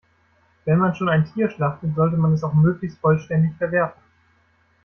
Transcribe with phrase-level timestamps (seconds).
[0.65, 4.01] Wenn man schon ein Tier schlachtet, sollte man es auch möglichst vollständig verwerten.